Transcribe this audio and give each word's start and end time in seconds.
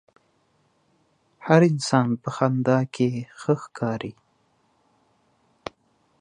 هر 1.45 1.61
انسان 1.71 2.09
په 2.21 2.29
خندا 2.35 2.79
کښې 2.93 3.09
ښه 3.39 3.53
ښکاري. 3.61 4.13